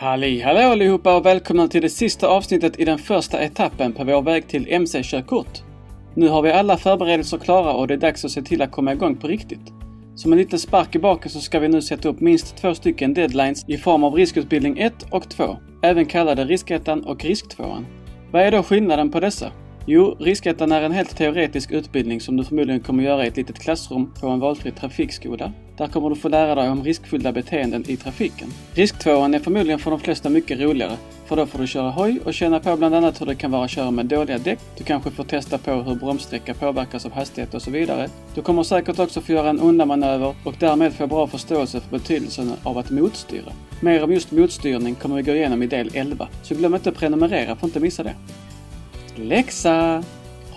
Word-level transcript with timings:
Halli 0.00 0.40
hallå 0.40 0.60
allihopa 0.60 1.16
och 1.16 1.26
välkomna 1.26 1.68
till 1.68 1.82
det 1.82 1.88
sista 1.88 2.28
avsnittet 2.28 2.80
i 2.80 2.84
den 2.84 2.98
första 2.98 3.40
etappen 3.40 3.92
på 3.92 4.04
vår 4.04 4.22
väg 4.22 4.48
till 4.48 4.66
MC-körkort. 4.68 5.62
Nu 6.14 6.28
har 6.28 6.42
vi 6.42 6.52
alla 6.52 6.76
förberedelser 6.76 7.38
klara 7.38 7.72
och 7.72 7.88
det 7.88 7.94
är 7.94 7.98
dags 7.98 8.24
att 8.24 8.30
se 8.30 8.42
till 8.42 8.62
att 8.62 8.70
komma 8.70 8.92
igång 8.92 9.16
på 9.16 9.28
riktigt. 9.28 9.72
Som 10.14 10.32
en 10.32 10.38
liten 10.38 10.58
spark 10.58 10.94
i 10.94 10.98
baken 10.98 11.30
så 11.30 11.40
ska 11.40 11.58
vi 11.58 11.68
nu 11.68 11.82
sätta 11.82 12.08
upp 12.08 12.20
minst 12.20 12.56
två 12.56 12.74
stycken 12.74 13.14
deadlines 13.14 13.64
i 13.68 13.78
form 13.78 14.04
av 14.04 14.14
riskutbildning 14.14 14.78
1 14.78 14.94
och 15.10 15.28
2, 15.28 15.56
även 15.82 16.06
kallade 16.06 16.44
riskettan 16.44 17.04
och 17.04 17.24
risktvåan. 17.24 17.86
Vad 18.30 18.42
är 18.42 18.52
då 18.52 18.62
skillnaden 18.62 19.10
på 19.10 19.20
dessa? 19.20 19.52
Jo, 19.86 20.16
riskettan 20.20 20.72
är 20.72 20.82
en 20.82 20.92
helt 20.92 21.16
teoretisk 21.16 21.70
utbildning 21.70 22.20
som 22.20 22.36
du 22.36 22.44
förmodligen 22.44 22.80
kommer 22.80 23.02
göra 23.02 23.24
i 23.24 23.28
ett 23.28 23.36
litet 23.36 23.58
klassrum 23.58 24.14
på 24.20 24.28
en 24.28 24.40
valfri 24.40 24.70
trafikskola. 24.70 25.52
Där 25.78 25.86
kommer 25.86 26.10
du 26.10 26.16
få 26.16 26.28
lära 26.28 26.54
dig 26.54 26.70
om 26.70 26.84
riskfyllda 26.84 27.32
beteenden 27.32 27.84
i 27.86 27.96
trafiken. 27.96 28.48
Risktvåan 28.74 29.34
är 29.34 29.38
förmodligen 29.38 29.78
för 29.78 29.90
de 29.90 30.00
flesta 30.00 30.28
mycket 30.28 30.60
roligare, 30.60 30.96
för 31.26 31.36
då 31.36 31.46
får 31.46 31.58
du 31.58 31.66
köra 31.66 31.90
hoj 31.90 32.20
och 32.24 32.34
känna 32.34 32.60
på 32.60 32.76
bland 32.76 32.94
annat 32.94 33.20
hur 33.20 33.26
det 33.26 33.34
kan 33.34 33.50
vara 33.50 33.64
att 33.64 33.70
köra 33.70 33.90
med 33.90 34.06
dåliga 34.06 34.38
däck. 34.38 34.58
Du 34.78 34.84
kanske 34.84 35.10
får 35.10 35.24
testa 35.24 35.58
på 35.58 35.72
hur 35.72 35.94
bromssträcka 35.94 36.54
påverkas 36.54 37.06
av 37.06 37.12
hastighet 37.12 37.54
och 37.54 37.62
så 37.62 37.70
vidare. 37.70 38.08
Du 38.34 38.42
kommer 38.42 38.62
säkert 38.62 38.98
också 38.98 39.20
få 39.20 39.32
göra 39.32 39.50
en 39.50 39.60
undanmanöver 39.60 40.34
och 40.44 40.54
därmed 40.58 40.92
få 40.92 41.06
bra 41.06 41.26
förståelse 41.26 41.80
för 41.80 41.98
betydelsen 41.98 42.52
av 42.62 42.78
att 42.78 42.90
motstyra. 42.90 43.52
Mer 43.80 44.04
om 44.04 44.12
just 44.12 44.32
motstyrning 44.32 44.94
kommer 44.94 45.16
vi 45.16 45.22
gå 45.22 45.32
igenom 45.32 45.62
i 45.62 45.66
del 45.66 45.90
11, 45.94 46.28
så 46.42 46.54
glöm 46.54 46.74
inte 46.74 46.88
att 46.88 46.96
prenumerera 46.96 47.46
för 47.46 47.52
att 47.52 47.62
inte 47.62 47.80
missa 47.80 48.02
det. 48.02 48.14
Läxa! 49.16 50.04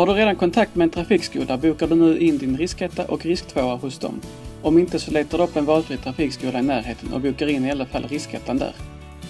Har 0.00 0.06
du 0.06 0.12
redan 0.12 0.36
kontakt 0.36 0.74
med 0.74 0.84
en 0.84 0.90
trafikskola 0.90 1.56
bokar 1.56 1.86
du 1.86 1.94
nu 1.94 2.18
in 2.18 2.38
din 2.38 2.56
risketta 2.56 3.04
och 3.04 3.26
risktvåa 3.26 3.76
hos 3.76 3.98
dem. 3.98 4.20
Om 4.62 4.78
inte 4.78 4.98
så 4.98 5.10
letar 5.10 5.38
du 5.38 5.44
upp 5.44 5.56
en 5.56 5.64
valfri 5.64 5.96
trafikskola 5.96 6.58
i 6.58 6.62
närheten 6.62 7.12
och 7.12 7.20
bokar 7.20 7.46
in 7.46 7.64
i 7.64 7.70
alla 7.70 7.86
fall 7.86 8.06
riskettan 8.08 8.58
där. 8.58 8.72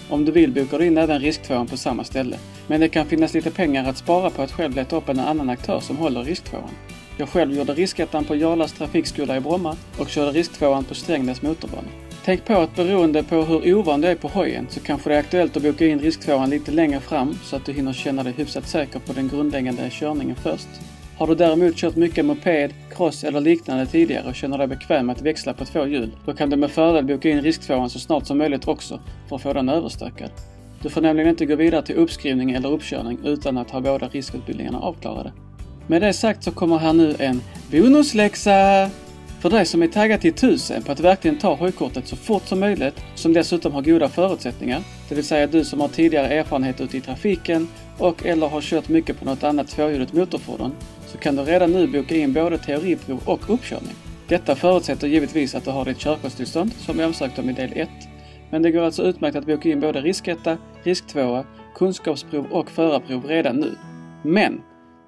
Om 0.09 0.25
du 0.25 0.31
vill 0.31 0.51
bokar 0.51 0.79
du 0.79 0.85
in 0.85 0.97
även 0.97 1.19
risktvåan 1.19 1.67
på 1.67 1.77
samma 1.77 2.03
ställe. 2.03 2.37
Men 2.67 2.79
det 2.79 2.89
kan 2.89 3.05
finnas 3.05 3.33
lite 3.33 3.51
pengar 3.51 3.89
att 3.89 3.97
spara 3.97 4.29
på 4.29 4.41
att 4.41 4.51
själv 4.51 4.75
leta 4.75 4.95
upp 4.95 5.09
en 5.09 5.19
annan 5.19 5.49
aktör 5.49 5.79
som 5.79 5.97
håller 5.97 6.23
risktvåan. 6.23 6.69
Jag 7.17 7.29
själv 7.29 7.57
gjorde 7.57 7.73
riskettan 7.73 8.25
på 8.25 8.35
Jarlas 8.35 8.73
trafikskola 8.73 9.37
i 9.37 9.39
Bromma 9.39 9.75
och 9.97 10.09
körde 10.09 10.31
risktvåan 10.31 10.83
på 10.83 10.95
Strängnäs 10.95 11.41
motorbana. 11.41 11.87
Tänk 12.25 12.45
på 12.45 12.53
att 12.53 12.75
beroende 12.75 13.23
på 13.23 13.43
hur 13.43 13.75
ovan 13.75 14.01
du 14.01 14.07
är 14.07 14.15
på 14.15 14.27
hojen 14.27 14.67
så 14.69 14.79
kanske 14.79 15.09
det 15.09 15.15
är 15.15 15.19
aktuellt 15.19 15.57
att 15.57 15.63
boka 15.63 15.87
in 15.87 15.99
risktvåan 15.99 16.49
lite 16.49 16.71
längre 16.71 16.99
fram 16.99 17.33
så 17.43 17.55
att 17.55 17.65
du 17.65 17.73
hinner 17.73 17.93
känna 17.93 18.23
dig 18.23 18.33
hyfsat 18.37 18.67
säker 18.67 18.99
på 18.99 19.13
den 19.13 19.27
grundläggande 19.27 19.89
körningen 19.91 20.35
först. 20.35 20.67
Har 21.17 21.27
du 21.27 21.35
däremot 21.35 21.75
kört 21.75 21.95
mycket 21.95 22.25
moped, 22.25 22.73
cross 22.95 23.23
eller 23.23 23.41
liknande 23.41 23.85
tidigare 23.85 24.29
och 24.29 24.35
känner 24.35 24.57
dig 24.57 24.67
bekväm 24.67 25.05
med 25.05 25.15
att 25.15 25.21
växla 25.21 25.53
på 25.53 25.65
två 25.65 25.87
hjul, 25.87 26.11
då 26.25 26.33
kan 26.33 26.49
du 26.49 26.55
med 26.55 26.71
fördel 26.71 27.05
boka 27.05 27.29
in 27.29 27.41
risktvåan 27.41 27.89
så 27.89 27.99
snart 27.99 28.27
som 28.27 28.37
möjligt 28.37 28.67
också 28.67 28.99
för 29.29 29.35
att 29.35 29.41
få 29.41 29.53
den 29.53 29.69
överstökad. 29.69 30.29
Du 30.81 30.89
får 30.89 31.01
nämligen 31.01 31.29
inte 31.29 31.45
gå 31.45 31.55
vidare 31.55 31.81
till 31.81 31.95
uppskrivning 31.95 32.51
eller 32.51 32.71
uppkörning 32.71 33.19
utan 33.23 33.57
att 33.57 33.71
ha 33.71 33.81
båda 33.81 34.07
riskutbildningarna 34.07 34.79
avklarade. 34.79 35.31
Med 35.87 36.01
det 36.01 36.13
sagt 36.13 36.43
så 36.43 36.51
kommer 36.51 36.77
här 36.77 36.93
nu 36.93 37.15
en 37.19 37.41
bonusläxa! 37.71 38.89
För 39.41 39.49
dig 39.49 39.65
som 39.65 39.81
är 39.81 39.87
taggad 39.87 40.21
till 40.21 40.33
tusen 40.33 40.83
på 40.83 40.91
att 40.91 40.99
verkligen 40.99 41.37
ta 41.37 41.55
hojkortet 41.55 42.07
så 42.07 42.15
fort 42.15 42.45
som 42.45 42.59
möjligt, 42.59 42.95
som 43.15 43.33
dessutom 43.33 43.73
har 43.73 43.81
goda 43.81 44.09
förutsättningar, 44.09 44.81
det 45.09 45.15
vill 45.15 45.23
säga 45.23 45.47
du 45.47 45.65
som 45.65 45.79
har 45.79 45.87
tidigare 45.87 46.27
erfarenhet 46.27 46.81
ute 46.81 46.97
i 46.97 47.01
trafiken 47.01 47.67
och 47.97 48.25
eller 48.25 48.47
har 48.47 48.61
kört 48.61 48.89
mycket 48.89 49.19
på 49.19 49.25
något 49.25 49.43
annat 49.43 49.67
tvåhjuligt 49.67 50.13
motorfordon, 50.13 50.71
så 51.07 51.17
kan 51.17 51.35
du 51.35 51.41
redan 51.41 51.71
nu 51.71 51.87
boka 51.87 52.15
in 52.15 52.33
både 52.33 52.57
teoriprov 52.57 53.21
och 53.25 53.49
uppkörning. 53.53 53.95
Detta 54.27 54.55
förutsätter 54.55 55.07
givetvis 55.07 55.55
att 55.55 55.65
du 55.65 55.71
har 55.71 55.85
ditt 55.85 55.99
körkortstillstånd, 55.99 56.73
som 56.73 56.97
vi 56.97 57.03
ansökt 57.03 57.39
om 57.39 57.49
i 57.49 57.53
del 57.53 57.71
1. 57.75 57.89
Men 58.49 58.61
det 58.61 58.71
går 58.71 58.81
alltså 58.83 59.03
utmärkt 59.03 59.35
att 59.35 59.45
boka 59.45 59.69
in 59.69 59.79
både 59.79 60.01
risketta, 60.01 60.57
risktvåa, 60.83 61.45
kunskapsprov 61.75 62.45
och 62.51 62.71
förarprov 62.71 63.25
redan 63.25 63.55
nu. 63.55 63.75
Men 64.23 64.61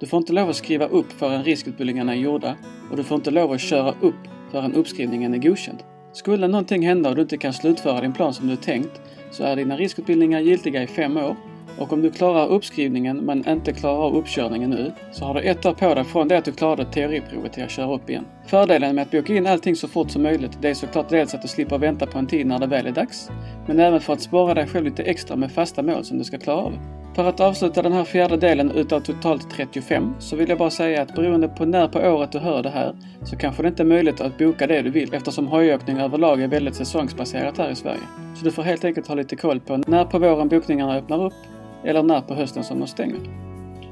du 0.04 0.08
får 0.08 0.18
inte 0.18 0.32
lov 0.32 0.50
att 0.50 0.56
skriva 0.56 0.86
upp 0.86 1.12
förrän 1.12 1.44
riskutbildningarna 1.44 2.12
är 2.12 2.16
gjorda 2.16 2.56
och 2.90 2.96
du 2.96 3.04
får 3.04 3.14
inte 3.14 3.30
lov 3.30 3.52
att 3.52 3.60
köra 3.60 3.94
upp 4.00 4.14
förrän 4.50 4.74
uppskrivningen 4.74 5.34
är 5.34 5.38
godkänd. 5.38 5.78
Skulle 6.12 6.48
någonting 6.48 6.86
hända 6.86 7.10
och 7.10 7.16
du 7.16 7.22
inte 7.22 7.36
kan 7.36 7.52
slutföra 7.52 8.00
din 8.00 8.12
plan 8.12 8.34
som 8.34 8.46
du 8.46 8.56
tänkt 8.56 9.00
så 9.30 9.44
är 9.44 9.56
dina 9.56 9.76
riskutbildningar 9.76 10.40
giltiga 10.40 10.82
i 10.82 10.86
fem 10.86 11.16
år 11.16 11.36
och 11.78 11.92
om 11.92 12.02
du 12.02 12.10
klarar 12.10 12.46
uppskrivningen 12.48 13.16
men 13.16 13.48
inte 13.48 13.72
klarar 13.72 13.98
av 13.98 14.16
uppkörningen 14.16 14.70
nu 14.70 14.92
så 15.12 15.24
har 15.24 15.34
du 15.34 15.40
ett 15.40 15.66
år 15.66 15.74
på 15.74 15.94
dig 15.94 16.04
från 16.04 16.28
det 16.28 16.38
att 16.38 16.44
du 16.44 16.52
klarade 16.52 16.84
teoriprovet 16.84 17.52
till 17.52 17.64
att 17.64 17.70
köra 17.70 17.94
upp 17.94 18.10
igen. 18.10 18.24
Fördelen 18.46 18.94
med 18.94 19.02
att 19.02 19.10
boka 19.10 19.34
in 19.34 19.46
allting 19.46 19.76
så 19.76 19.88
fort 19.88 20.10
som 20.10 20.22
möjligt 20.22 20.58
det 20.60 20.70
är 20.70 20.74
såklart 20.74 21.08
dels 21.08 21.34
att 21.34 21.42
du 21.42 21.48
slipper 21.48 21.78
vänta 21.78 22.06
på 22.06 22.18
en 22.18 22.26
tid 22.26 22.46
när 22.46 22.58
det 22.58 22.66
väl 22.66 22.86
är 22.86 22.92
dags 22.92 23.30
men 23.66 23.80
även 23.80 24.00
för 24.00 24.12
att 24.12 24.20
spara 24.20 24.54
dig 24.54 24.66
själv 24.66 24.84
lite 24.84 25.02
extra 25.02 25.36
med 25.36 25.52
fasta 25.52 25.82
mål 25.82 26.04
som 26.04 26.18
du 26.18 26.24
ska 26.24 26.38
klara 26.38 26.58
av. 26.58 26.78
För 27.14 27.28
att 27.28 27.40
avsluta 27.40 27.82
den 27.82 27.92
här 27.92 28.04
fjärde 28.04 28.36
delen 28.36 28.70
utav 28.70 29.00
totalt 29.00 29.50
35 29.50 30.14
så 30.18 30.36
vill 30.36 30.48
jag 30.48 30.58
bara 30.58 30.70
säga 30.70 31.02
att 31.02 31.14
beroende 31.14 31.48
på 31.48 31.64
när 31.64 31.88
på 31.88 31.98
året 31.98 32.32
du 32.32 32.38
hör 32.38 32.62
det 32.62 32.70
här 32.70 32.94
så 33.24 33.36
kanske 33.36 33.62
det 33.62 33.68
inte 33.68 33.82
är 33.82 33.86
möjligt 33.86 34.20
att 34.20 34.38
boka 34.38 34.66
det 34.66 34.82
du 34.82 34.90
vill 34.90 35.14
eftersom 35.14 35.46
hojåkning 35.46 35.98
överlag 35.98 36.42
är 36.42 36.48
väldigt 36.48 36.74
säsongsbaserat 36.74 37.58
här 37.58 37.70
i 37.70 37.74
Sverige. 37.74 38.00
Så 38.36 38.44
du 38.44 38.50
får 38.50 38.62
helt 38.62 38.84
enkelt 38.84 39.06
ha 39.08 39.14
lite 39.14 39.36
koll 39.36 39.60
på 39.60 39.76
när 39.86 40.04
på 40.04 40.18
våren 40.18 40.48
bokningarna 40.48 40.96
öppnar 40.96 41.24
upp 41.24 41.34
eller 41.84 42.02
när 42.02 42.20
på 42.20 42.34
hösten 42.34 42.64
som 42.64 42.78
de 42.78 42.86
stänger. 42.86 43.20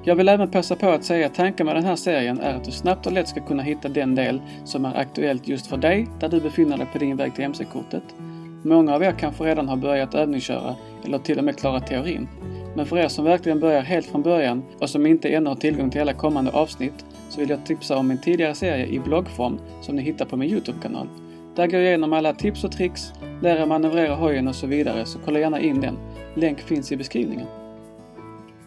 Jag 0.04 0.14
vill 0.14 0.28
även 0.28 0.50
passa 0.50 0.76
på 0.76 0.88
att 0.88 1.04
säga 1.04 1.26
att 1.26 1.34
tanken 1.34 1.66
med 1.66 1.76
den 1.76 1.84
här 1.84 1.96
serien 1.96 2.40
är 2.40 2.54
att 2.54 2.64
du 2.64 2.70
snabbt 2.70 3.06
och 3.06 3.12
lätt 3.12 3.28
ska 3.28 3.40
kunna 3.40 3.62
hitta 3.62 3.88
den 3.88 4.14
del 4.14 4.42
som 4.64 4.84
är 4.84 4.96
aktuellt 4.96 5.48
just 5.48 5.66
för 5.66 5.76
dig 5.76 6.08
där 6.20 6.28
du 6.28 6.40
befinner 6.40 6.76
dig 6.76 6.86
på 6.92 6.98
din 6.98 7.16
väg 7.16 7.34
till 7.34 7.44
MC-kortet. 7.44 8.02
Många 8.64 8.94
av 8.94 9.02
er 9.02 9.14
kanske 9.18 9.44
redan 9.44 9.68
har 9.68 9.76
börjat 9.76 10.14
övningsköra 10.14 10.74
eller 11.04 11.18
till 11.18 11.38
och 11.38 11.44
med 11.44 11.58
klarat 11.58 11.86
teorin. 11.86 12.28
Men 12.74 12.86
för 12.86 12.96
er 12.96 13.08
som 13.08 13.24
verkligen 13.24 13.60
börjar 13.60 13.82
helt 13.82 14.06
från 14.06 14.22
början 14.22 14.62
och 14.78 14.90
som 14.90 15.06
inte 15.06 15.28
ännu 15.28 15.48
har 15.48 15.56
tillgång 15.56 15.90
till 15.90 16.00
alla 16.00 16.12
kommande 16.14 16.50
avsnitt 16.50 17.04
så 17.28 17.40
vill 17.40 17.50
jag 17.50 17.66
tipsa 17.66 17.96
om 17.96 18.08
min 18.08 18.18
tidigare 18.18 18.54
serie 18.54 18.86
i 18.86 18.98
bloggform 18.98 19.58
som 19.80 19.96
ni 19.96 20.02
hittar 20.02 20.24
på 20.24 20.36
min 20.36 20.50
Youtube-kanal. 20.50 21.08
Där 21.56 21.66
går 21.66 21.80
jag 21.80 21.88
igenom 21.88 22.12
alla 22.12 22.34
tips 22.34 22.64
och 22.64 22.72
tricks, 22.72 23.12
lär 23.42 23.56
er 23.56 23.66
manövrera 23.66 24.14
hojen 24.14 24.48
och 24.48 24.54
så 24.54 24.66
vidare, 24.66 25.06
så 25.06 25.18
kolla 25.24 25.38
gärna 25.38 25.60
in 25.60 25.80
den. 25.80 25.98
Länk 26.34 26.60
finns 26.60 26.92
i 26.92 26.96
beskrivningen. 26.96 27.46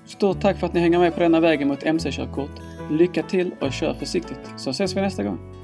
Stort 0.06 0.42
tack 0.42 0.58
för 0.58 0.68
att 0.68 0.74
ni 0.74 0.80
hänger 0.80 1.00
med 1.00 1.14
på 1.14 1.20
denna 1.20 1.40
vägen 1.40 1.68
mot 1.68 1.84
MC-körkort. 1.84 2.52
Lycka 2.92 3.24
till 3.24 3.52
och 3.62 3.74
kör 3.74 3.94
försiktigt, 3.94 4.54
så 4.58 4.70
ses 4.70 4.96
vi 4.96 5.02
nästa 5.02 5.24
gång. 5.24 5.55